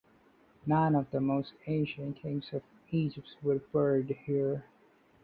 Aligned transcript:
Nine 0.65 0.95
of 0.95 1.11
the 1.11 1.21
most 1.21 1.53
ancient 1.67 2.15
kings 2.23 2.51
of 2.53 2.63
Egypt 2.91 3.37
were 3.43 3.59
buried 3.71 4.09
here. 4.25 4.65